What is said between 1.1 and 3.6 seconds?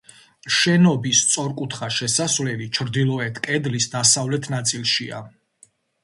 სწორკუთხა შესასვლელი ჩრდილოეთ